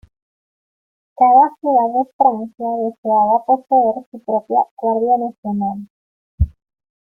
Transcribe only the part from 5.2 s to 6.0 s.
Nacional.